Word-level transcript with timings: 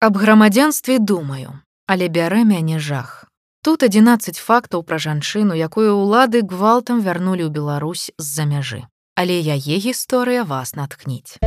Аб 0.00 0.14
грамадзянстве 0.14 1.00
думаю, 1.02 1.58
але 1.90 2.06
бярэ 2.06 2.44
мяне 2.46 2.78
жах. 2.78 3.26
Тут 3.66 3.82
11 3.82 4.38
фактаў 4.38 4.86
пра 4.86 4.94
жанчыну, 5.02 5.58
якую 5.58 5.90
ўлады 5.98 6.46
гвалтам 6.46 7.02
вярнулі 7.02 7.42
ў 7.42 7.50
Беларусь 7.50 8.14
з-за 8.14 8.46
мяжы. 8.46 8.86
Але 9.18 9.42
яе 9.42 9.82
гісторыя 9.82 10.46
вас 10.46 10.78
натхніць. 10.78 11.42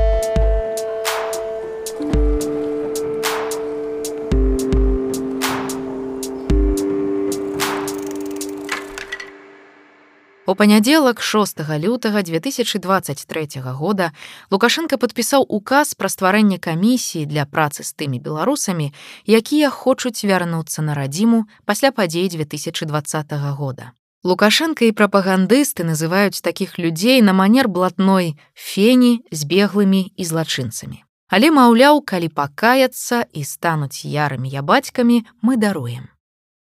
У 10.51 10.55
панядзелак 10.55 11.21
6 11.21 11.59
лютага 11.79 12.23
2023 12.23 13.61
года 13.63 14.11
Лукашенко 14.51 14.97
падпісаў 14.99 15.45
указ 15.47 15.95
пра 15.95 16.11
стварэнне 16.11 16.59
камісіі 16.59 17.23
для 17.23 17.47
працы 17.47 17.87
з 17.87 17.95
тымі 17.95 18.19
беларусамі, 18.19 18.91
якія 19.23 19.69
хочуць 19.71 20.27
вярнуцца 20.27 20.83
на 20.83 20.91
радзіму 20.91 21.47
пасля 21.63 21.95
падзей 21.95 22.27
2020 22.27 23.31
года. 23.55 23.95
Лукашенко 24.27 24.83
і 24.83 24.91
прапагандысты 24.91 25.87
называюць 25.87 26.43
такіх 26.43 26.75
людзей 26.75 27.23
на 27.23 27.31
манер 27.31 27.71
блатной 27.71 28.35
фені 28.51 29.23
з 29.31 29.47
беглымі 29.47 30.11
і 30.19 30.23
злачынцамі. 30.27 31.07
Але 31.31 31.47
маўляў, 31.47 32.03
калі 32.03 32.27
пакаяцца 32.27 33.23
і 33.31 33.47
стануць 33.47 34.03
ярымі 34.03 34.51
ябацькамі, 34.51 35.23
мы 35.39 35.55
даруем. 35.55 36.10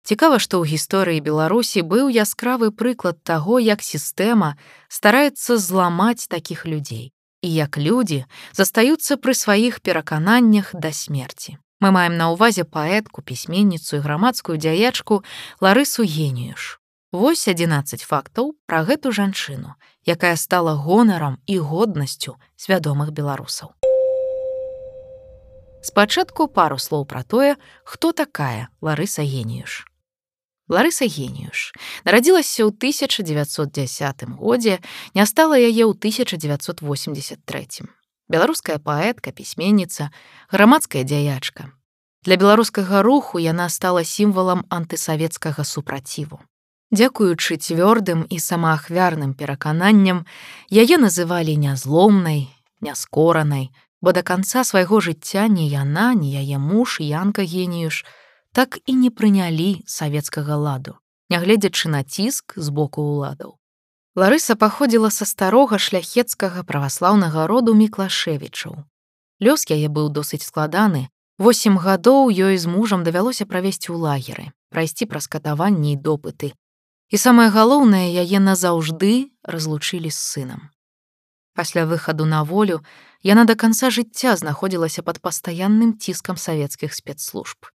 Цікава, 0.02 0.42
што 0.42 0.58
ў 0.58 0.74
гісторыі 0.74 1.22
Беларусі 1.22 1.86
быў 1.86 2.10
яскравы 2.10 2.74
прыклад 2.74 3.22
таго, 3.22 3.62
як 3.62 3.86
сістэма 3.86 4.58
стараецца 4.90 5.58
зламаць 5.62 6.26
такіх 6.26 6.66
людзей 6.66 7.14
і 7.42 7.48
як 7.50 7.78
людзі 7.78 8.24
застаюцца 8.50 9.16
пры 9.16 9.34
сваіх 9.34 9.78
перакананнях 9.78 10.74
да 10.74 10.90
смерці. 10.90 11.58
Мы 11.82 11.90
маем 11.90 12.18
на 12.18 12.30
ўвазе 12.34 12.62
паэтку, 12.62 13.22
пісьменніцу 13.22 13.98
і 13.98 14.02
грамадскую 14.02 14.58
дзяячку 14.58 15.22
Ларысу 15.62 16.06
геніюш. 16.06 16.78
Вось 17.12 17.46
11 17.46 18.02
фактаў 18.02 18.54
пра 18.66 18.82
гэту 18.82 19.14
жанчыну, 19.14 19.78
якая 20.06 20.34
стала 20.34 20.74
гонарам 20.74 21.38
і 21.46 21.58
годнасцю 21.58 22.38
свядомых 22.56 23.14
беларусаў. 23.14 23.74
Спачатку 25.82 26.46
пару 26.46 26.78
слоў 26.78 27.06
пра 27.06 27.22
тое, 27.22 27.54
хто 27.82 28.10
такая 28.10 28.70
Ларыса 28.80 29.26
геніюш. 29.26 29.91
Ларыса 30.68 31.06
геніюш 31.06 31.74
нарадзілася 32.06 32.66
ў 32.66 32.70
1910 32.70 34.38
годзе, 34.38 34.78
не 35.14 35.26
стала 35.26 35.58
яе 35.58 35.82
ў 35.86 35.92
1983. 35.96 37.86
Беларуская 38.30 38.78
паэтка, 38.78 39.32
пісьменніца, 39.34 40.10
грамадская 40.48 41.02
дзяячка. 41.02 41.74
Для 42.22 42.36
беларускага 42.36 43.02
руху 43.02 43.42
яна 43.42 43.68
стала 43.68 44.04
сімвалам 44.04 44.62
антысавецкага 44.70 45.66
супраціву. 45.66 46.38
Дзякуючы 46.94 47.56
цвёрдым 47.58 48.22
і 48.30 48.38
самаахвярным 48.38 49.34
перакананням, 49.34 50.24
яе 50.70 50.96
называлі 51.02 51.56
нязломнай, 51.56 52.52
няскоранай, 52.80 53.72
бо 54.00 54.12
да 54.12 54.22
канца 54.22 54.62
свайго 54.62 55.00
жыцця 55.00 55.48
ні 55.48 55.66
яна, 55.66 56.12
ні 56.14 56.30
яе 56.30 56.58
муж 56.62 57.00
Янка 57.00 57.42
геніюш, 57.42 58.04
так 58.52 58.78
і 58.86 58.92
не 58.92 59.10
прынялі 59.10 59.82
савецкага 59.88 60.56
ладу, 60.56 61.00
нягледзячы 61.32 61.88
на 61.88 62.04
ціск 62.04 62.54
з 62.56 62.68
боку 62.68 63.00
ўладаў. 63.00 63.56
Ларыса 64.14 64.56
паходзіла 64.60 65.08
са 65.08 65.24
старога 65.24 65.78
шляхецкага 65.80 66.62
праваслаўнага 66.68 67.46
роду 67.48 67.72
міклашевічаў. 67.72 68.84
Лёс 69.40 69.64
яе 69.72 69.88
быў 69.88 70.12
досыць 70.12 70.44
складаны. 70.44 71.08
Восем 71.40 71.80
гадоў 71.80 72.28
ёй 72.28 72.60
з 72.60 72.68
мужам 72.68 73.02
давялося 73.08 73.48
правесці 73.48 73.88
ў 73.88 73.96
лагеры, 74.04 74.44
прайсці 74.68 75.08
праз 75.08 75.26
катаванні 75.32 75.96
і 75.96 75.98
допыты. 75.98 76.52
І 77.08 77.16
самае 77.16 77.48
галоўнае 77.48 78.12
яе 78.12 78.38
назаўжды 78.38 79.32
разлучылі 79.42 80.12
з 80.12 80.20
сынам. 80.20 80.68
Пасля 81.56 81.88
выхаду 81.88 82.28
на 82.28 82.44
волю 82.44 82.84
яна 83.24 83.48
да 83.48 83.56
канца 83.56 83.88
жыцця 83.88 84.36
знаходзілася 84.36 85.02
пад 85.02 85.24
пастаянным 85.24 85.96
ціскам 85.96 86.36
савецкіх 86.36 86.92
спецслужб. 86.92 87.72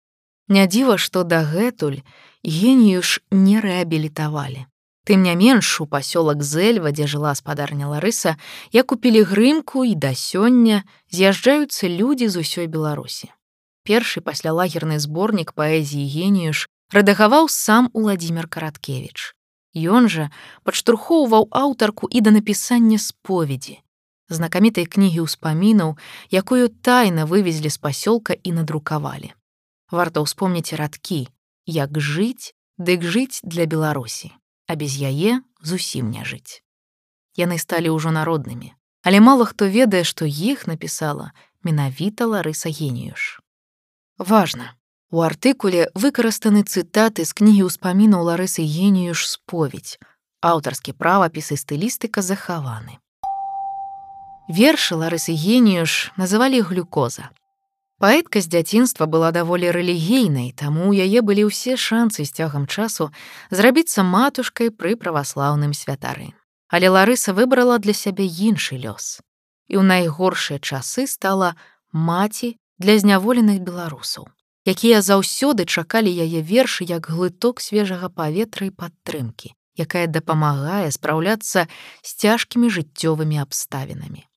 Не 0.50 0.68
дзіва, 0.68 0.98
што 0.98 1.24
дагэтуль 1.24 2.04
генію 2.44 3.02
ж 3.02 3.24
не 3.31 3.62
рэабілітавалі. 3.64 4.68
Тым 5.08 5.24
не 5.24 5.36
менш 5.36 5.81
у 5.81 5.86
пасёлак 5.86 6.44
Зэльва, 6.44 6.92
дзе 6.92 7.08
жыла 7.08 7.36
спадарня 7.36 7.88
Ларыса, 7.88 8.36
як 8.72 8.92
у 8.92 8.96
пілігрымку 8.96 9.84
і 9.84 9.96
да 9.96 10.16
сёння 10.16 10.84
з'язджаюцца 11.12 11.88
людзі 11.88 12.28
з 12.28 12.40
усёй 12.40 12.68
Беларусі. 12.68 13.31
Першы 13.84 14.24
паслялагерны 14.24 15.00
зборнік 15.00 15.52
паэзіі 15.56 16.08
генію 16.08 16.56
ж 16.56 16.68
рэдагаваў 16.92 17.48
сам 17.52 17.92
Уладзімир 17.92 18.48
Караткевич. 18.48 19.36
Ён 19.75 20.08
жа 20.08 20.31
падштурхоўваў 20.64 21.52
аўтарку 21.52 22.08
і 22.08 22.24
да 22.24 22.31
напісання 22.31 23.00
споведзі, 23.00 23.80
знакамітай 24.31 24.88
кнігі 24.88 25.28
ўспамінаў, 25.28 25.96
якую 26.31 26.68
тайна 26.80 27.28
вывезлі 27.28 27.68
з 27.68 27.80
пасёлка 27.80 28.40
і 28.40 28.56
надрукавалі 28.56 29.36
варта 29.94 30.26
ўспомніць 30.26 30.74
радкі, 30.74 31.30
як 31.70 32.02
жыць, 32.02 32.58
дык 32.81 33.06
жыць 33.06 33.40
для 33.46 33.70
Беларусі, 33.70 34.34
а 34.68 34.76
без 34.76 34.98
яе 34.98 35.40
зусім 35.62 36.09
не 36.09 36.26
жыць. 36.26 36.66
Яны 37.38 37.62
сталі 37.62 37.94
ўжо 37.94 38.09
народнымі, 38.09 38.74
але 39.06 39.22
мала 39.22 39.46
хто 39.46 39.70
ведае, 39.70 40.04
што 40.04 40.26
іх 40.26 40.66
напісала 40.66 41.31
менавіта 41.64 42.26
Ларыса 42.26 42.74
геніюш. 42.74 43.40
Важна. 44.18 44.74
У 45.14 45.22
артыкуле 45.22 45.94
выкарыстаны 45.94 46.66
цытаты 46.66 47.22
з 47.22 47.38
кнігі 47.38 47.70
ўспамінаў 47.70 48.34
Ларысы 48.34 48.66
геніюш 48.66 49.30
споведь. 49.30 50.02
Аўтарскі 50.42 50.98
правапіс 50.98 51.54
і 51.54 51.58
стылістыка 51.62 52.25
захаваны. 52.25 52.98
Вершы 54.50 54.98
Ларысы 54.98 55.38
геніюш 55.38 56.18
называлі 56.18 56.66
глюкоза. 56.66 57.30
Паэтка 58.03 58.41
з 58.44 58.52
дзяцінства 58.52 59.06
была 59.08 59.31
даволі 59.31 59.72
рэлігійнай, 59.72 60.52
таму 60.59 60.91
ў 60.91 61.08
яе 61.08 61.24
былі 61.24 61.47
ўсе 61.47 61.80
шанцы 61.80 62.28
з 62.28 62.36
цягам 62.36 62.68
часу 62.68 63.08
зрабіцца 63.47 64.03
матушкай 64.03 64.75
пры 64.75 65.00
праваслаўным 65.00 65.72
святары. 65.72 66.36
Але 66.68 66.92
Ларыса 66.92 67.31
выбрала 67.31 67.80
для 67.80 67.96
сябе 67.96 68.28
іншы 68.28 68.75
лёс. 68.75 69.24
І 69.72 69.80
ў 69.80 69.88
найгоршыя 69.88 70.59
часы 70.59 71.08
стала 71.08 71.56
маці 71.96 72.59
для 72.75 73.00
зняволеных 73.00 73.63
беларусаў, 73.63 74.28
якія 74.68 75.00
заўсёды 75.00 75.63
чакалі 75.63 76.12
яе 76.12 76.44
вершы 76.44 76.84
як 76.84 77.08
глыток 77.08 77.63
свежага 77.63 78.12
паветра 78.12 78.68
і 78.68 78.75
падтрымкі, 78.75 79.56
якая 79.80 80.12
дапамагае 80.12 80.92
спраўляцца 80.92 81.72
з 82.03 82.09
цяжкімі 82.19 82.68
жыццёвымі 82.68 83.40
абставінамі. 83.40 84.28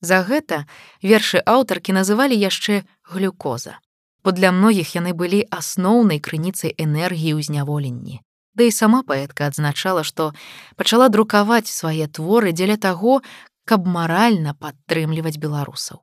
За 0.00 0.22
гэта 0.22 0.66
вершы 1.02 1.40
аўтаркі 1.40 1.96
называлі 1.96 2.36
яшчэ 2.36 2.84
глюкоза, 3.08 3.80
бо 4.22 4.32
для 4.32 4.52
многіх 4.52 4.94
яны 4.94 5.14
былі 5.14 5.46
асноўнай 5.50 6.20
крыніцай 6.20 6.74
энергіі 6.76 7.36
ў 7.38 7.42
зняволенні. 7.48 8.20
Да 8.56 8.64
і 8.64 8.72
сама 8.72 9.02
паэтка 9.04 9.46
адзначала, 9.52 10.02
што 10.04 10.32
пачала 10.76 11.08
друкаваць 11.08 11.68
свае 11.68 12.08
творы 12.08 12.52
дзеля 12.52 12.76
таго, 12.76 13.20
каб 13.64 13.86
маральна 13.86 14.54
падтрымліваць 14.54 15.36
беларусаў. 15.40 16.00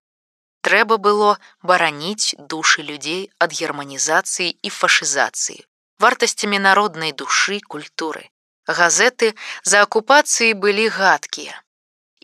Трэба 0.64 0.98
было 0.98 1.38
бараніць 1.62 2.36
душы 2.52 2.84
людзей 2.88 3.30
ад 3.44 3.52
германізацыі 3.52 4.50
і 4.54 4.70
фашызацыі, 4.70 5.66
вартасцямі 6.00 6.60
народнай 6.60 7.12
душы 7.12 7.60
культуры. 7.60 8.30
Газеты 8.68 9.34
за 9.64 9.84
акупацыі 9.84 10.54
былі 10.54 10.88
гадкія, 10.88 11.60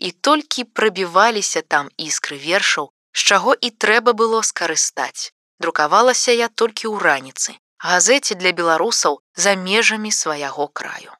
і 0.00 0.10
толькі 0.10 0.64
прабіваліся 0.64 1.62
там 1.62 1.92
іскры 2.00 2.40
вершаў, 2.40 2.88
з 3.12 3.20
чаго 3.20 3.54
і 3.54 3.70
трэба 3.70 4.16
было 4.16 4.40
скарыстаць. 4.42 5.32
Друкавалася 5.60 6.32
я 6.32 6.48
толькі 6.48 6.88
ў 6.88 6.96
раніцы, 7.04 7.52
газеце 7.76 8.34
для 8.34 8.56
беларусаў 8.56 9.20
за 9.36 9.54
межамі 9.54 10.10
свайго 10.10 10.68
краю. 10.72 11.12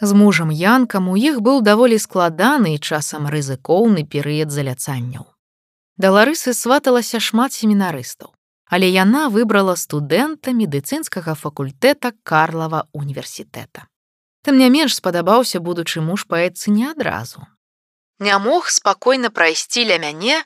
З 0.00 0.14
мужам 0.14 0.52
янкам 0.52 1.08
у 1.08 1.16
іх 1.16 1.40
быў 1.40 1.64
даволі 1.64 1.98
складаны 1.98 2.76
і 2.76 2.78
часам 2.78 3.26
рызыкоўны 3.26 4.04
перыяд 4.04 4.52
заляцанняў. 4.54 5.26
Да 5.96 6.12
ларысы 6.14 6.54
сваталася 6.54 7.18
шмат 7.18 7.56
семінарыстаў, 7.56 8.30
але 8.70 8.86
яна 8.92 9.26
выбрала 9.32 9.74
студэнта 9.74 10.52
медыцынскага 10.52 11.34
факультэта 11.34 12.12
Карлава 12.22 12.86
універсітэта. 12.92 13.88
Тым 14.42 14.58
не 14.58 14.68
менш 14.70 14.96
спадабаўся 14.98 15.60
будучы 15.60 16.00
муж 16.00 16.26
паэтцы 16.26 16.70
не 16.70 16.86
адразу. 16.86 17.46
Не 18.18 18.38
мог 18.38 18.70
спакойна 18.70 19.30
прайсці 19.30 19.86
ля 19.90 19.98
мяне 20.02 20.42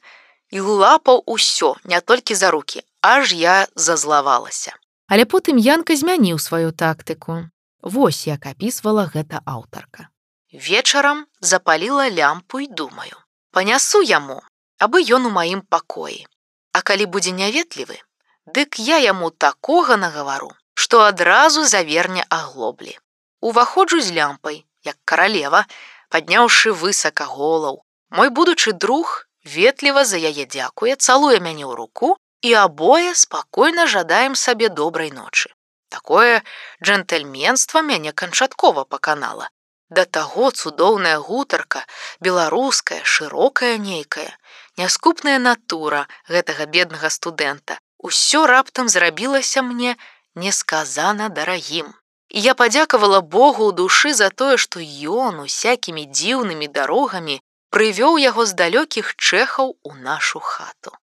і 0.51 0.61
лапаў 0.61 1.23
усё, 1.27 1.77
не 1.85 2.01
толькі 2.01 2.35
за 2.35 2.51
руки, 2.51 2.85
аж 3.01 3.33
я 3.33 3.67
зазлавалася. 3.75 4.77
Але 5.09 5.25
потым 5.25 5.57
Янка 5.57 5.97
змяніў 5.97 6.39
сваю 6.39 6.73
тактыку. 6.73 7.49
Вось 7.83 8.27
як 8.27 8.47
апісвала 8.47 9.11
гэта 9.13 9.41
аўтарка. 9.45 10.09
Вечарам 10.53 11.27
запаліла 11.41 12.11
лямпу 12.11 12.61
і 12.61 12.67
думаю: 12.67 13.17
Панясу 13.51 14.03
яму, 14.03 14.41
абы 14.79 15.03
ён 15.17 15.27
у 15.27 15.31
маім 15.31 15.61
пакоі. 15.61 16.27
А 16.73 16.81
калі 16.81 17.07
будзе 17.07 17.33
няветлівы, 17.37 17.99
дык 18.47 18.79
я 18.79 18.99
яму 18.99 19.31
такога 19.31 19.97
нагавару, 19.97 20.53
што 20.75 21.01
адразу 21.05 21.65
заверне 21.65 22.25
аглоблі. 22.29 22.97
Уваходжу 23.43 24.01
з 24.01 24.15
лямпай, 24.15 24.63
як 24.87 24.97
каралева, 25.05 25.67
падняўшы 26.15 26.71
высака 26.73 27.27
голаў. 27.27 27.83
Мой 28.11 28.29
будучы 28.31 28.73
друг 28.73 29.27
ветліва 29.43 30.05
за 30.07 30.19
яе 30.19 30.47
дзякуе, 30.47 30.95
цалуе 30.95 31.41
мяне 31.43 31.67
ў 31.67 31.75
руку 31.75 32.15
і 32.47 32.53
абое 32.55 33.15
спакойна 33.19 33.87
жадаем 33.91 34.37
сабе 34.39 34.69
добрай 34.69 35.11
ночы. 35.11 35.51
Такое 35.91 36.43
джентльменства 36.83 37.83
мяне 37.83 38.13
канчаткова 38.13 38.85
паканала. 38.85 39.51
Да 39.91 40.05
таго 40.05 40.51
цудоўная 40.51 41.19
гутарка, 41.19 41.83
беларуская, 42.21 43.03
шырокая 43.05 43.77
нейкая, 43.77 44.31
няскупная 44.79 45.39
натура 45.39 46.07
гэтага 46.29 46.67
беднага 46.67 47.11
студэнта. 47.11 47.79
Усё 47.99 48.47
раптам 48.47 48.89
зрабілася 48.89 49.63
мне 49.67 49.97
несказана 50.35 51.29
дарагім. 51.29 51.93
І 52.33 52.41
я 52.41 52.55
падзякавала 52.57 53.21
Богу 53.21 53.69
ў 53.69 53.77
душы 53.77 54.15
за 54.17 54.33
тое, 54.33 54.57
што 54.57 54.81
ён 54.81 55.45
усякімі 55.45 56.09
дзіўнымі 56.09 56.69
дарогамі 56.73 57.37
прывёў 57.69 58.17
яго 58.17 58.49
з 58.49 58.57
далёкіх 58.57 59.13
чэхаў 59.21 59.77
у 59.85 59.93
нашу 60.01 60.41
хату. 60.41 60.97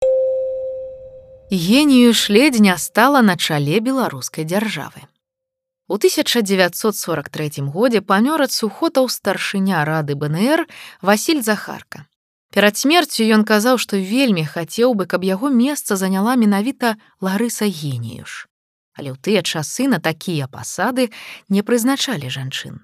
Генію 1.52 2.16
шледзня 2.16 2.80
стала 2.80 3.20
на 3.20 3.36
чале 3.36 3.80
беларускай 3.84 4.48
дзяржавы. 4.48 5.04
У 5.88 6.00
1943 6.00 7.64
годзе 7.76 8.00
памёр 8.00 8.48
ад 8.48 8.52
сухотаў 8.52 9.08
старшыня 9.12 9.84
рады 9.84 10.16
БНР 10.16 10.64
Васіль 11.00 11.44
Захарка. 11.44 12.08
Перад 12.52 12.80
смерцю 12.80 13.28
ён 13.28 13.44
казаў, 13.44 13.76
што 13.76 14.00
вельмі 14.00 14.48
хацеў 14.48 14.96
бы, 14.96 15.04
каб 15.04 15.24
яго 15.28 15.52
месца 15.52 15.96
заняла 15.96 16.36
менавіта 16.36 16.96
Ларыса 17.20 17.68
Геніюш. 17.68 18.47
Але 18.98 19.14
ў 19.14 19.18
тыя 19.22 19.40
часы 19.46 19.86
на 19.86 20.02
такія 20.02 20.50
пасады 20.50 21.08
не 21.48 21.62
прызначалі 21.62 22.28
жанчын. 22.28 22.82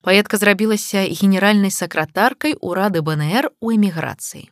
Паэтка 0.00 0.40
зрабілася 0.40 1.04
генеральнай 1.04 1.70
сакратаркай 1.70 2.56
урады 2.64 3.04
БНР 3.04 3.52
у 3.60 3.68
эміграцыі. 3.68 4.48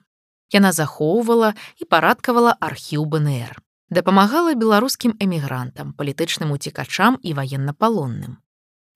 Яна 0.53 0.73
захоўвала 0.77 1.55
і 1.81 1.89
парадкавала 1.89 2.53
архіў 2.61 3.09
БНР. 3.09 3.57
Дапамагала 3.89 4.53
беларускім 4.53 5.17
эмігрантам, 5.17 5.97
палітычным 5.97 6.53
уцікачам 6.53 7.17
і 7.25 7.33
ваеннапалонным. 7.33 8.37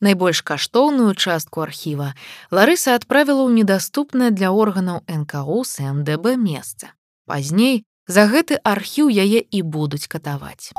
Найбольш 0.05 0.43
каштоўную 0.45 1.15
частку 1.15 1.65
архіва 1.65 2.13
Ларыса 2.51 2.99
адправіла 3.01 3.49
ў 3.49 3.65
недаступнае 3.65 4.29
для 4.37 4.53
органаў 4.53 5.01
НКУ 5.09 5.65
СМДБ 5.65 6.37
месца. 6.37 6.93
Пазней 7.25 7.89
за 8.05 8.29
гэты 8.29 8.61
архіў 8.61 9.09
яе 9.09 9.41
і 9.41 9.63
будуць 9.63 10.11
катаваць. 10.13 10.77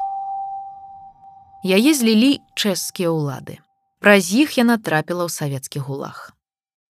Яе 1.63 1.95
злілі 1.95 2.43
чэшскія 2.59 3.07
ўлады. 3.07 3.63
Праз 4.03 4.35
іх 4.35 4.59
яна 4.59 4.75
трапіла 4.75 5.23
ў 5.23 5.31
савецкі 5.31 5.79
гулах. 5.79 6.35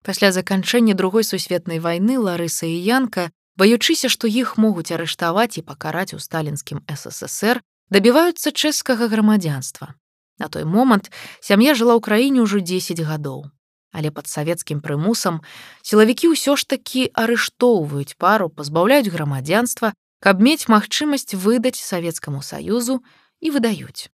Пасля 0.01 0.33
заканчэння 0.33 0.97
другой 0.97 1.29
сусветнай 1.29 1.77
вайны 1.77 2.17
Ларыса 2.17 2.65
і 2.65 2.81
Янка 2.81 3.29
баючыся, 3.61 4.09
што 4.09 4.25
іх 4.33 4.57
могуць 4.57 4.89
арыштаваць 4.89 5.61
і 5.61 5.65
пакараць 5.69 6.17
у 6.17 6.19
сталінскім 6.25 6.81
ССР, 6.89 7.61
дабіваюцца 7.93 8.49
чэшскага 8.49 9.13
грамадзянства. 9.13 9.93
На 10.41 10.49
той 10.49 10.65
момант 10.65 11.13
сям'я 11.45 11.77
жыла 11.77 12.01
ў 12.01 12.01
краіне 12.01 12.41
ўжо 12.41 12.65
10 12.65 13.05
гадоў. 13.05 13.53
Але 13.93 14.09
пад 14.09 14.25
савецкім 14.25 14.81
прымусам 14.81 15.45
сілавікі 15.85 16.33
ўсё 16.33 16.57
ж 16.57 16.65
такі 16.65 17.13
арыштоўваюць 17.13 18.17
пару, 18.17 18.49
пазбаўляюць 18.49 19.13
грамадзянства, 19.13 19.93
каб 20.25 20.41
мець 20.41 20.65
магчымасць 20.73 21.37
выдаць 21.37 21.77
савецкаму 21.77 22.41
саюзу 22.41 23.05
і 23.45 23.53
выдаюць. 23.53 24.09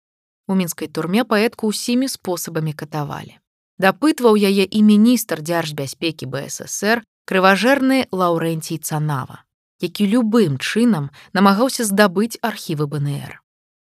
У 0.47 0.55
мінскай 0.55 0.89
турме 0.89 1.25
паэтку 1.25 1.71
ўсімі 1.75 2.07
спосабамі 2.09 2.73
катавалі. 2.73 3.39
Дапытваў 3.83 4.39
яе 4.39 4.65
і 4.65 4.83
міністр 4.83 5.43
дзяржбяспекі 5.43 6.31
БССР 6.31 7.03
крыважэрны 7.27 8.07
лаўрэнцій 8.15 8.79
цанава, 8.79 9.43
які 9.83 10.07
любым 10.07 10.57
чынам 10.57 11.11
намагаўся 11.35 11.85
здабыць 11.85 12.39
архівы 12.41 12.87
БНР. 12.87 13.43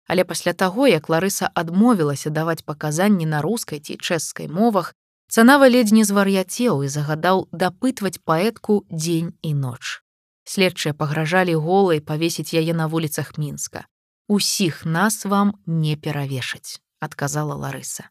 Але 0.07 0.23
пасля 0.23 0.53
таго, 0.53 0.87
як 0.87 1.09
Ларыса 1.09 1.51
адмовілася 1.53 2.29
даваць 2.29 2.63
паказанні 2.65 3.25
на 3.25 3.41
рускай 3.41 3.79
ці 3.79 3.95
чэшскай 3.95 4.47
мовах, 4.47 4.95
цанава 5.29 5.67
ледзь 5.69 5.91
не 5.91 6.03
звар'яцеў 6.03 6.83
і 6.83 6.87
загадаў 6.87 7.47
дапытваць 7.51 8.19
паэтку 8.23 8.83
дзень 8.89 9.35
і 9.43 9.53
ноч. 9.53 10.01
Следчыя 10.47 10.95
пагражалі 10.95 11.55
голай 11.55 11.99
павесіць 11.99 12.55
яе 12.55 12.73
на 12.73 12.87
вуліцах 12.87 13.37
мінска. 13.37 13.85
Усіх 14.27 14.85
нас 14.85 15.25
вам 15.25 15.55
не 15.65 15.95
перавешаць, 15.95 16.83
адказала 16.99 17.55
Ларыса. 17.55 18.09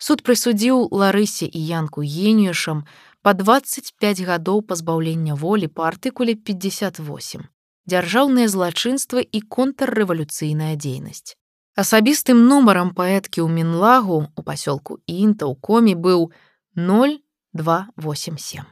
Суд 0.00 0.24
прысудзіў 0.24 0.88
Ларысе 0.96 1.44
і 1.44 1.60
янку 1.60 2.00
геніюшам 2.00 2.84
па 3.20 3.36
25 3.36 4.24
гадоў 4.24 4.62
пазбаўлення 4.64 5.36
волі 5.36 5.68
па 5.68 5.92
артыкуле 5.92 6.34
58 6.34 7.44
дзяржаўнае 7.90 8.48
злачынства 8.48 9.20
і 9.20 9.40
контррэвалюцыйная 9.56 10.74
дзейнасць. 10.76 11.36
Асабістым 11.76 12.48
нумарам 12.48 12.90
паэткі 12.96 13.40
ў 13.44 13.48
мінлагу 13.60 14.18
у 14.36 14.40
пасёлку 14.46 14.98
інта 15.06 15.44
ў 15.46 15.54
комі 15.60 15.94
быў 15.94 16.32
0287. 16.76 18.64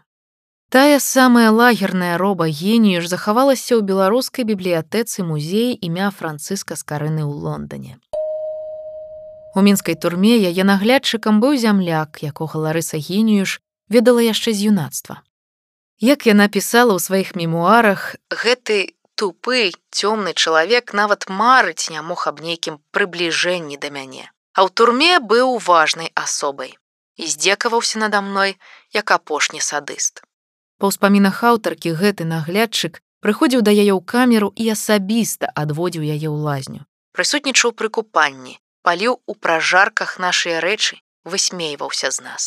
Тая 0.70 1.00
самая 1.00 1.50
лагерная 1.50 2.19
роба 2.19 2.44
генію 2.44 3.00
ж 3.00 3.09
захавалася 3.09 3.81
ў 3.81 3.88
беларускай 3.88 4.44
бібліятэцы 4.44 5.25
музеі 5.25 5.73
імя 5.81 6.12
францыска 6.12 6.76
скарыны 6.76 7.25
ў 7.25 7.32
Лондоне. 7.32 7.97
У 9.56 9.65
мінскай 9.65 9.97
турме 9.97 10.37
яе 10.37 10.69
наглядчыкам 10.69 11.41
быў 11.41 11.56
зямляк, 11.56 12.20
якога 12.20 12.61
Ларыса 12.61 13.00
генію 13.00 13.49
ж 13.49 13.65
ведала 13.88 14.20
яшчэ 14.20 14.53
з 14.53 14.69
юнацтва. 14.69 15.25
Як 16.05 16.29
яна 16.29 16.53
пісала 16.53 16.93
ў 16.93 17.00
сваіх 17.00 17.32
мемуарах, 17.32 18.20
гэты 18.29 18.93
тупы 19.17 19.73
цёмны 19.88 20.37
чалавек 20.37 20.93
нават 20.93 21.32
марыць 21.32 21.88
не 21.88 22.05
мог 22.05 22.29
аб 22.29 22.44
нейкім 22.44 22.76
прыбліжэнні 22.93 23.81
да 23.81 23.88
мяне. 23.88 24.29
А 24.53 24.69
ў 24.69 24.70
турме 24.76 25.17
быў 25.17 25.56
важнай 25.65 26.12
асобай 26.12 26.76
і 27.17 27.25
здзекаваўся 27.25 28.05
надо 28.05 28.20
мной 28.20 28.61
як 28.93 29.17
апошні 29.17 29.65
садыст. 29.65 30.27
Па 30.78 30.94
ўспамінах 30.94 31.42
аўтаркі 31.42 31.90
гэты 31.98 32.22
наглядчык 32.22 33.02
прыходзіў 33.26 33.66
да 33.66 33.75
яе 33.75 33.90
ў 33.90 33.98
камеру 33.98 34.54
і 34.54 34.70
асабіста 34.78 35.50
адводзіў 35.50 36.06
яе 36.06 36.30
ў 36.30 36.38
лазню. 36.38 36.86
Прысутнічаў 37.19 37.74
пры 37.74 37.91
купанні, 37.91 38.55
паліў 38.86 39.19
у 39.26 39.34
пражарках 39.34 40.22
нашыя 40.22 40.62
рэчы, 40.62 41.03
высмейваўся 41.26 42.14
з 42.14 42.22
нас. 42.22 42.44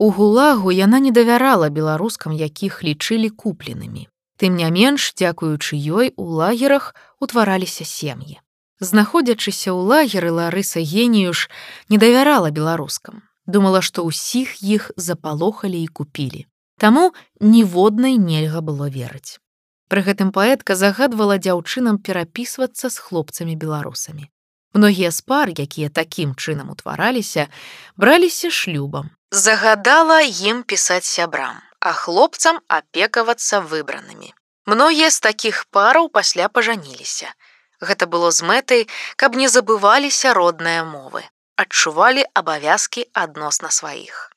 У 0.00 0.08
гулагу 0.16 0.72
яна 0.72 0.96
не 1.04 1.12
давярала 1.12 1.68
беларускам, 1.68 2.32
якіх 2.32 2.80
лічылі 2.88 3.28
купленымі. 3.28 4.08
Тым 4.40 4.56
не 4.56 4.70
менш, 4.72 5.12
дзякуючы 5.12 5.76
ёй 5.76 6.14
у 6.16 6.24
лагерах 6.40 6.94
утвараліся 7.20 7.84
сем'і. 7.84 8.40
Знаходзячыся 8.80 9.76
ў 9.76 9.80
лагеры 9.92 10.30
Ларыса 10.32 10.80
геніюш 10.80 11.50
не 11.92 11.98
давярала 11.98 12.54
беларускам. 12.54 13.27
Думала, 13.48 13.80
што 13.82 14.04
ўсіх 14.04 14.60
іх 14.60 14.92
запалохалі 15.00 15.80
і 15.82 15.88
купілі. 15.88 16.44
Таму 16.78 17.10
ніводнай 17.40 18.20
нельга 18.20 18.60
было 18.60 18.86
верыць. 18.92 19.40
Пры 19.88 20.04
гэтым 20.04 20.30
паэтка 20.36 20.76
загадвала 20.76 21.40
дзяўчынам 21.40 21.98
перапісвацца 22.04 22.92
з 22.92 22.96
хлопцамі 23.00 23.56
беларусамі. 23.56 24.28
Многія 24.76 25.10
з 25.10 25.24
пар, 25.24 25.48
якія 25.48 25.88
такім 25.88 26.36
чынам 26.36 26.68
утвараліся, 26.70 27.48
браліся 27.96 28.50
шлюбам, 28.52 29.08
загадала 29.30 30.20
ім 30.20 30.62
пісаць 30.62 31.08
сябрам, 31.08 31.56
а 31.80 31.92
хлопцам 31.92 32.60
апекавацца 32.68 33.64
выбранымі. 33.64 34.36
Многія 34.68 35.08
з 35.10 35.20
такіх 35.24 35.64
параў 35.72 36.12
пасля 36.12 36.48
пажаніліся. 36.48 37.32
Гэта 37.80 38.04
было 38.04 38.28
з 38.30 38.44
мэтай, 38.44 38.88
каб 39.16 39.40
не 39.40 39.48
забываліся 39.48 40.36
родныя 40.36 40.84
мовы, 40.84 41.24
адчувалі 41.58 42.22
абавязкі 42.38 43.04
адносна 43.12 43.70
сваіх. 43.74 44.30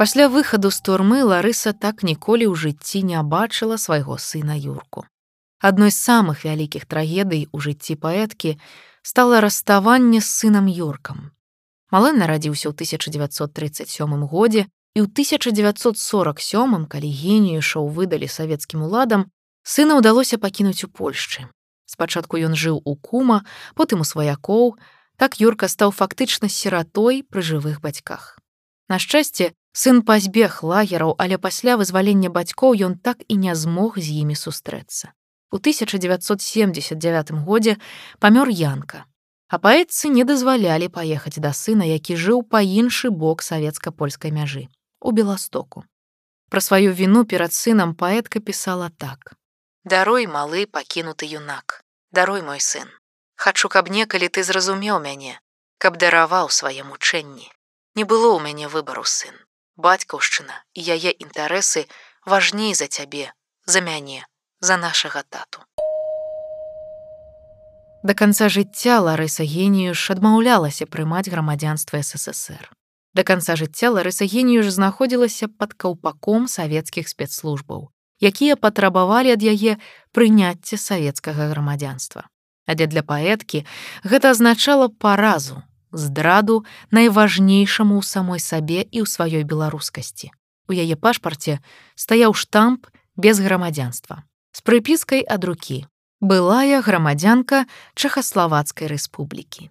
Пасля 0.00 0.26
выхаду 0.32 0.72
з 0.72 0.80
турмы 0.80 1.20
Ларыса 1.22 1.76
так 1.76 2.02
ніколі 2.02 2.48
ў 2.48 2.54
жыцці 2.56 3.04
не 3.04 3.20
бачыла 3.20 3.76
свайго 3.78 4.16
сына 4.18 4.56
юрку. 4.56 5.04
Адной 5.60 5.92
з 5.92 6.00
самых 6.00 6.48
вялікіх 6.48 6.88
трагедый 6.88 7.46
у 7.52 7.60
жыцці 7.60 8.00
паэткі 8.00 8.56
стала 9.04 9.44
расставанне 9.44 10.24
з 10.24 10.28
сынам 10.32 10.66
юркам, 10.66 11.34
Малэн 11.94 12.18
нарадзіўся 12.18 12.72
ў 12.72 12.74
1937 12.74 14.26
годзе 14.26 14.66
і 14.98 15.00
ў 15.02 15.06
1947, 15.06 16.90
калі 16.90 17.08
генію 17.22 17.62
шоу 17.62 17.86
выдалі 17.86 18.26
савецкім 18.26 18.82
уладам, 18.82 19.30
сына 19.62 20.00
ўдалося 20.02 20.40
пакінуць 20.42 20.82
у 20.82 20.90
Польшчы. 20.90 21.46
Спачатку 21.86 22.34
ён 22.42 22.58
жыў 22.58 22.82
у 22.82 22.96
кума, 22.98 23.46
потым 23.78 24.02
у 24.02 24.08
сваякоў, 24.08 24.74
так 25.16 25.40
Юрка 25.40 25.68
стаў 25.68 25.90
фактычна 25.90 26.48
сіратой 26.48 27.22
пры 27.22 27.42
жывых 27.42 27.80
бацьках. 27.80 28.38
На 28.88 28.98
шчасце, 28.98 29.54
Сын 29.74 30.04
пазбег 30.06 30.60
лагераў, 30.62 31.16
але 31.18 31.34
пасля 31.36 31.74
вызвалення 31.74 32.30
бацькоў 32.30 32.78
ён 32.86 32.92
так 32.94 33.26
і 33.26 33.34
не 33.42 33.54
змог 33.58 33.98
з 33.98 34.22
імі 34.22 34.38
сустрэцца. 34.38 35.10
У 35.50 35.58
1979 35.58 37.32
годзе 37.42 37.74
памёр 38.22 38.54
янка. 38.54 39.02
А 39.50 39.58
паэтцы 39.58 40.14
не 40.14 40.22
дазвалялі 40.22 40.86
паехаць 40.94 41.42
да 41.42 41.50
сына, 41.50 41.82
які 41.82 42.14
жыў 42.14 42.46
па 42.46 42.62
іншы 42.62 43.10
бок 43.10 43.42
савецка-польскай 43.42 44.30
мяжы 44.30 44.70
у 45.02 45.10
Беластоку. 45.10 45.82
Пра 46.50 46.62
сваю 46.62 46.94
віну 46.94 47.26
перад 47.26 47.52
сынам 47.52 47.98
паэтка 47.98 48.38
пісала 48.38 48.94
так: 48.94 49.34
Дарой 49.82 50.30
малы 50.30 50.70
пакінуты 50.70 51.26
юнак, 51.26 51.82
дарой 52.14 52.42
мой 52.42 52.60
сын. 52.60 52.86
Хачу, 53.44 53.68
каб 53.68 53.90
некалі 53.92 54.28
ты 54.32 54.42
зразумеў 54.48 55.00
мяне, 55.04 55.36
каб 55.76 55.98
дараваў 56.00 56.48
свае 56.48 56.80
мучэнні. 56.80 57.44
Не 58.00 58.04
было 58.08 58.32
ў 58.32 58.40
мяне 58.40 58.72
выбару 58.72 59.04
сын. 59.04 59.36
Бацькаўшчына 59.76 60.56
і 60.72 60.80
яе 60.96 61.12
інтарэсы 61.12 61.84
важней 62.24 62.72
за 62.72 62.88
цябе, 62.88 63.36
за 63.68 63.84
мяне, 63.84 64.24
за 64.64 64.80
нашага 64.80 65.24
тату. 65.28 65.60
Да 68.00 68.16
канца 68.16 68.48
жыцця 68.48 68.96
Ларыса 69.04 69.44
Геніюш 69.44 70.08
адмаўлялася 70.16 70.88
прымаць 70.88 71.28
грамадзянства 71.28 72.00
ССР. 72.00 72.72
Да 73.12 73.28
канца 73.28 73.60
жыцця 73.60 73.92
Ларыса 73.92 74.24
Геніюш 74.24 74.72
знаходзілася 74.72 75.52
пад 75.52 75.76
каўпаком 75.76 76.48
савецкіх 76.48 77.12
спецслужбаў, 77.12 77.90
якія 78.24 78.56
патрабавалі 78.56 79.36
ад 79.36 79.44
яе 79.44 79.76
прыняцце 80.16 80.80
савецкага 80.80 81.52
грамадзянства. 81.52 82.24
Але 82.66 82.86
для 82.88 83.02
паэткі 83.02 83.64
гэта 84.04 84.32
азначала 84.32 84.88
паразу, 84.88 85.62
здраду 85.92 86.64
найважнейшаму 86.90 88.00
ў 88.00 88.02
самой 88.02 88.40
сабе 88.40 88.84
і 88.88 89.04
ў 89.04 89.06
сваёй 89.06 89.44
беларускасці. 89.44 90.32
У 90.68 90.72
яе 90.72 90.96
пашпарце 90.96 91.60
стаяў 91.94 92.32
штамп 92.34 92.88
без 93.16 93.40
грамадзянства 93.40 94.24
з 94.54 94.62
прыпіскай 94.64 95.22
ад 95.26 95.44
рукі 95.44 95.84
былая 96.24 96.80
грамадзянка 96.80 97.66
чэхаславацкай 97.94 98.88
рэспублікі. 98.88 99.70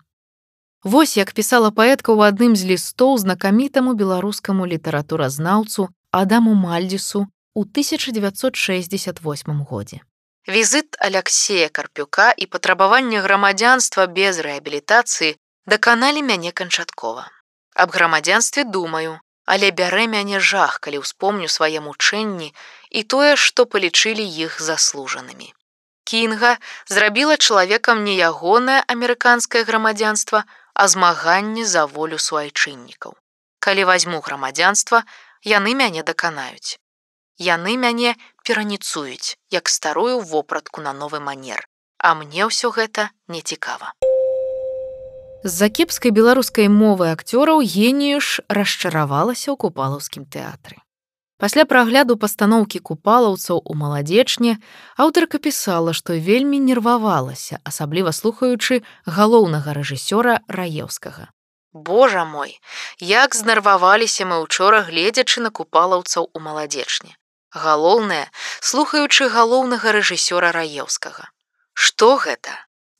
Вось 0.83 1.17
як 1.17 1.33
пісала 1.33 1.71
паэтка 1.71 2.11
ў 2.13 2.27
адным 2.29 2.53
з 2.59 2.67
лістоў 2.75 3.17
знакамітаму 3.23 3.95
беларускаму 3.97 4.67
літаратуразнаўцу 4.67 5.89
Адаму 6.11 6.53
Мальдзісу 6.53 7.25
ў 7.57 7.61
1968 7.65 9.63
годзе. 9.63 10.03
Візіт 10.49 10.95
Алексея 10.99 11.69
Карпюка 11.69 12.33
і 12.37 12.45
патрабаванне 12.45 13.19
грамадзянства 13.23 14.07
без 14.11 14.39
рэабілітацыі 14.43 15.37
даканалі 15.65 16.19
мяне 16.19 16.51
канчаткова. 16.51 17.31
Аб 17.75 17.95
грамадзянстве 17.95 18.65
думаю, 18.67 19.23
але 19.45 19.71
бярэ 19.71 20.03
мяне 20.11 20.43
жах, 20.43 20.83
калі 20.83 20.99
ўспомню 20.99 21.47
свае 21.47 21.79
мучэнні 21.79 22.51
і 22.91 23.03
тое, 23.03 23.39
што 23.39 23.63
палічылі 23.63 24.27
іх 24.43 24.59
заслужанымі. 24.59 25.47
Кінга 26.03 26.59
зрабіла 26.91 27.39
чалавекам 27.39 28.03
не 28.03 28.19
ягонае 28.19 28.83
амерыканскае 28.83 29.63
грамадзянства, 29.63 30.43
а 30.73 30.91
змаганне 30.91 31.63
за 31.63 31.87
волю 31.87 32.19
суайчыннікаў. 32.19 33.15
Калі 33.63 33.87
вазьму 33.87 34.19
грамадзянства, 34.19 35.07
яны 35.47 35.71
мяне 35.71 36.03
даканаюць. 36.03 36.82
Яны 37.39 37.77
мяне 37.77 38.15
пераніцуюць, 38.45 39.37
як 39.49 39.69
старую 39.69 40.19
вопратку 40.19 40.81
на 40.81 40.93
новы 40.93 41.19
манер, 41.19 41.65
а 41.97 42.13
мне 42.13 42.45
ўсё 42.45 42.69
гэта 42.69 43.09
не 43.27 43.41
цікава. 43.41 43.93
З-за 45.43 45.67
кепскай 45.69 46.11
беларускай 46.11 46.69
мовы 46.69 47.09
акцёраў 47.11 47.59
геніюш 47.65 48.39
расчаравалася 48.47 49.51
ў 49.51 49.57
купалаўскім 49.59 50.23
тэатры. 50.29 50.79
Пасля 51.41 51.65
прагляду 51.65 52.15
пастаноўкі 52.15 52.79
купалаўцаў 52.79 53.59
у 53.65 53.73
маладзечне 53.75 54.61
аўтарка 54.95 55.41
пісала, 55.43 55.91
што 55.91 56.15
вельмі 56.15 56.61
нервавалася, 56.63 57.59
асабліва 57.67 58.13
слухаючы 58.15 58.85
галоўнага 59.03 59.73
рэжысёра 59.75 60.39
раеўскага. 60.47 61.27
Божа 61.73 62.23
мой, 62.23 62.61
як 63.01 63.35
знерваваліся 63.35 64.29
мы 64.29 64.39
учора 64.39 64.85
гледзячы 64.87 65.41
на 65.41 65.49
купалаўцаў 65.49 66.29
у 66.31 66.39
маладзечне. 66.39 67.17
Галоўнае, 67.53 68.25
слухаючы 68.59 69.29
галоўнага 69.29 69.93
рэжысёра 69.93 70.51
раеўскага. 70.51 71.29
Што 71.73 72.17
гэта? 72.17 72.53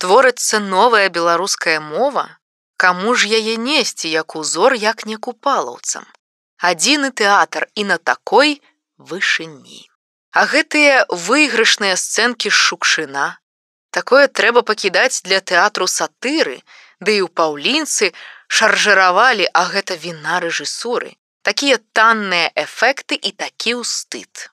творыцца 0.04 0.60
новая 0.60 1.08
беларуская 1.10 1.80
мова, 1.80 2.28
Каму 2.84 3.14
ж 3.16 3.30
яе 3.40 3.56
несці 3.66 4.10
як 4.12 4.36
узор 4.36 4.74
як 4.74 5.06
не 5.10 5.16
купалаўцам. 5.26 6.04
Адзіны 6.70 7.12
тэатр 7.22 7.68
і 7.80 7.86
на 7.92 7.98
такой 8.10 8.60
вышыні. 8.98 9.88
А 10.36 10.44
гэтыя 10.54 11.06
выйгрышныя 11.28 11.96
сцэнкі 11.96 12.52
шукшына. 12.52 13.28
Такое 13.96 14.28
трэба 14.28 14.66
пакідаць 14.68 15.24
для 15.24 15.40
тэатру 15.40 15.88
сатыры, 15.88 16.60
ды 17.00 17.16
і 17.20 17.24
ў 17.24 17.32
паўлінцы 17.32 18.12
шаржыравалі, 18.52 19.48
а 19.54 19.64
гэта 19.72 19.96
віна 19.96 20.44
рэжысуры. 20.44 21.16
Такія 21.44 21.76
танныя 21.92 22.56
эфекты 22.56 23.20
і 23.20 23.36
такі 23.36 23.84
ўстыд. 23.84 24.48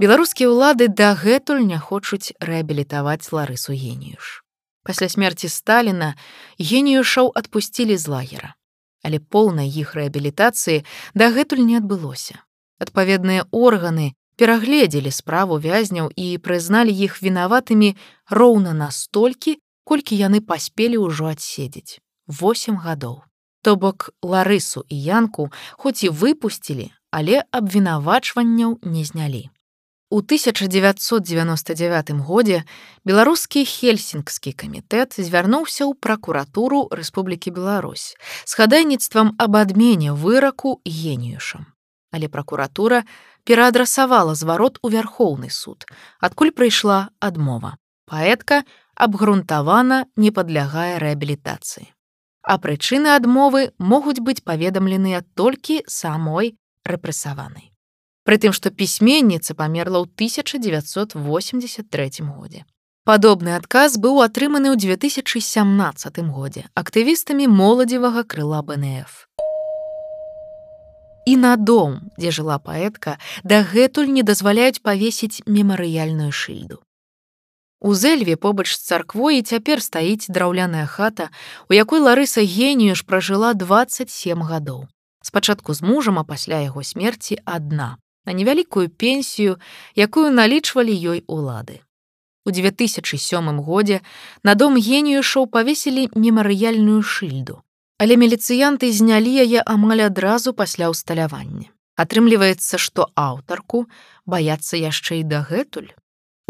Беларускія 0.00 0.48
ўлады 0.48 0.88
дагэтуль 0.88 1.60
не 1.68 1.76
хочуць 1.76 2.32
рэабілітаваць 2.40 3.28
ларысу 3.28 3.76
геніюш. 3.76 4.40
Пасля 4.80 5.12
смерці 5.12 5.52
Сталіна 5.52 6.16
геніюшаў 6.56 7.28
адпусцілі 7.36 8.00
з 8.00 8.08
лагера, 8.08 8.56
але 9.04 9.20
поўнай 9.20 9.68
іх 9.68 9.92
рэабілітацыі 10.00 10.80
дагэтуль 11.12 11.60
не 11.60 11.76
адбылося. 11.76 12.40
Адпаведныя 12.80 13.44
органы 13.52 14.16
перагледзелі 14.40 15.12
справу 15.12 15.60
вязняў 15.60 16.08
і 16.08 16.40
прызналі 16.40 16.88
іх 16.88 17.20
вінаватымі 17.20 17.96
роўна 18.32 18.72
настолькі, 18.72 19.60
колькі 19.84 20.16
яны 20.16 20.40
паспелі 20.40 21.04
ўжо 21.04 21.28
адседзець. 21.36 22.00
8 22.24 22.80
гадоў. 22.80 23.28
То 23.62 23.76
бок 23.76 24.10
ларысу 24.22 24.84
і 24.88 24.96
янку 24.96 25.50
хоць 25.76 26.04
і 26.04 26.10
выпусцілі, 26.10 26.90
але 27.10 27.44
абвінавачванняў 27.50 28.78
не 28.82 29.04
знялі. 29.04 29.50
У 30.10 30.18
1999 30.18 32.10
годзе 32.10 32.64
беларускі 33.06 33.62
хельсінгскі 33.62 34.50
камітэт 34.58 35.14
звярнуўся 35.14 35.86
ў 35.86 35.94
пракуратуру 35.94 36.90
Рэспублікі 36.90 37.54
Беларусь 37.54 38.18
з 38.42 38.52
хадайніцтвам 38.58 39.38
аб 39.38 39.62
адмене 39.62 40.10
выраку 40.10 40.82
геніюшам. 40.82 41.70
Але 42.10 42.26
пракуратура 42.26 43.06
пераадрасавала 43.46 44.34
зварот 44.34 44.82
у 44.82 44.90
вярхоўны 44.90 45.46
суд, 45.46 45.86
адкуль 46.18 46.50
прыйшла 46.50 47.14
адмова. 47.22 47.78
Паэтка 48.10 48.66
абгрунтавана 48.98 50.10
не 50.18 50.34
падлягае 50.34 50.98
рэабілітацыі. 50.98 51.86
А 52.50 52.58
прычыны 52.58 53.14
адмовы 53.14 53.70
могуць 53.78 54.18
быць 54.26 54.42
паведамленыя 54.42 55.22
толькі 55.38 55.86
самой 55.86 56.58
рэпрэсаванай. 56.82 57.70
Прытым, 58.26 58.50
што 58.50 58.74
пісьменніца 58.74 59.54
памерла 59.54 60.02
ў 60.02 60.10
1983 60.18 62.26
годзе. 62.26 62.66
Падобны 63.06 63.54
адказ 63.54 64.02
быў 64.02 64.18
атрыманы 64.26 64.74
ў 64.74 64.82
2017 64.82 65.30
годзе 66.34 66.66
актывістамі 66.74 67.46
моладзевага 67.46 68.26
крыла 68.26 68.66
БНФ. 68.66 69.30
І 71.30 71.38
на 71.38 71.54
дом, 71.54 72.10
дзе 72.18 72.34
жыла 72.34 72.58
паэтка, 72.58 73.22
дагэтуль 73.46 74.10
не 74.10 74.26
дазваляюць 74.26 74.82
павесіць 74.82 75.46
мемарыяльную 75.46 76.34
шыльду. 76.34 76.82
У 77.80 77.94
зэльве 77.94 78.36
побач 78.36 78.76
з 78.76 78.84
царквой 78.84 79.40
і 79.40 79.42
цяпер 79.42 79.80
стаіць 79.80 80.28
драўляная 80.28 80.84
хата, 80.84 81.30
у 81.68 81.72
якой 81.72 82.00
Ларыса 82.04 82.44
генію 82.44 82.94
ж 82.94 83.04
пражыла 83.08 83.54
27 83.54 84.44
гадоў. 84.44 84.84
Спачатку 85.24 85.74
з 85.74 85.82
мужам, 85.82 86.18
а 86.18 86.24
пасля 86.24 86.60
яго 86.60 86.84
смерці 86.84 87.40
адна 87.44 87.96
на 88.26 88.32
невялікую 88.32 88.88
пенсію, 88.88 89.56
якую 89.96 90.30
налічвалі 90.30 90.92
ёй 90.92 91.24
улады. 91.26 91.80
У 92.44 92.50
2007 92.50 93.60
годзе 93.60 94.00
на 94.42 94.54
дом 94.54 94.76
геніюшоў 94.76 95.48
павесілі 95.48 96.08
мемарыяльную 96.12 97.00
шыльду, 97.00 97.64
але 97.96 98.16
міліцыянты 98.16 98.92
знялі 98.92 99.32
яе 99.44 99.64
амаль 99.64 100.04
адразу 100.04 100.52
пасля 100.52 100.92
ўсталявання. 100.92 101.72
Атрымліваецца, 101.96 102.76
што 102.80 103.08
аўтарку 103.16 103.88
баяцца 104.24 104.76
яшчэ 104.76 105.20
і 105.20 105.24
дагэтуль. 105.32 105.92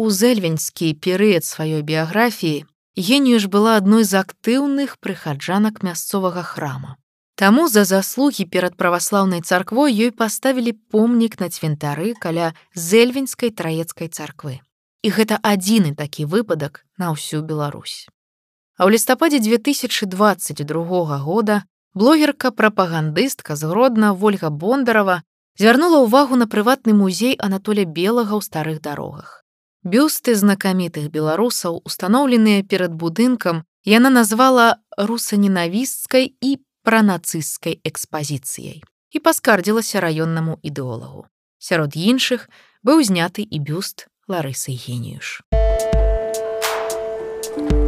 У 0.01 0.09
зэльвеньскі 0.09 0.87
перыяд 1.05 1.45
сваёй 1.45 1.83
біяграфіі 1.85 2.65
генію 2.97 3.39
ж 3.45 3.53
была 3.53 3.77
адной 3.77 4.05
з 4.09 4.17
актыўных 4.17 4.97
прыхаджанак 4.97 5.83
мясцовага 5.85 6.41
храма. 6.41 6.97
Таму 7.37 7.69
за 7.69 7.85
заслугі 7.85 8.47
перад 8.49 8.81
праваслаўнай 8.81 9.45
царквой 9.45 9.93
ёй 9.93 10.11
паставілі 10.17 10.73
помнік 10.89 11.37
на 11.41 11.53
цвінтары 11.53 12.15
каля 12.17 12.57
зельвеньскай 12.73 13.53
траецкай 13.53 14.09
царквы. 14.09 14.65
І 15.05 15.13
гэта 15.13 15.37
адзіны 15.45 15.93
такі 15.93 16.25
выпадак 16.25 16.81
на 16.97 17.13
ўсю 17.13 17.45
Беларусь. 17.45 18.09
А 18.81 18.89
ў 18.89 18.97
лістападзе 18.97 19.45
2022 19.45 21.19
года 21.29 21.65
Блогерка-прапагандыстка 21.93 23.53
з 23.53 23.69
гродна 23.69 24.15
Вольга 24.17 24.49
Бондарова 24.49 25.21
звярнула 25.61 26.01
ўвагу 26.09 26.41
на 26.41 26.49
прыватны 26.49 26.97
музей 26.97 27.37
Анатоля 27.37 27.85
Белага 27.85 28.41
ў 28.41 28.43
старых 28.49 28.81
дарогах. 28.81 29.40
Бюсты 29.81 30.35
знакамітых 30.37 31.09
беларусаў, 31.09 31.81
устаноўленыя 31.89 32.61
перад 32.69 32.93
будынкам, 32.93 33.65
яна 33.89 34.13
назвала 34.13 34.77
русаненавісцкай 35.01 36.37
і 36.37 36.61
пранацысцкай 36.85 37.81
экспазіцыяй 37.81 38.85
і 38.85 39.19
паскардзілася 39.25 40.05
раённаму 40.05 40.61
ідэолагу. 40.61 41.25
Сярод 41.57 41.97
іншых 41.97 42.53
быў 42.85 43.01
зняты 43.01 43.41
і 43.41 43.57
бюст 43.57 44.07
Ларысы 44.29 44.77
Геніюш. 44.77 45.41
Thank 47.51 47.73
you 47.73 47.80